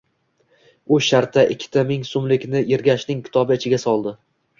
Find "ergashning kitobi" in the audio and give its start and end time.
2.79-3.59